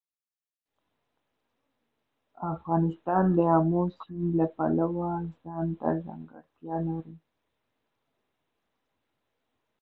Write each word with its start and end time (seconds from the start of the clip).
افغانستان 2.53 3.23
د 3.35 3.37
آمو 3.57 3.81
سیند 3.99 4.27
له 4.39 4.45
پلوه 4.55 5.11
ځانته 5.41 5.87
ځانګړتیا 6.05 6.75
لري. 6.87 7.15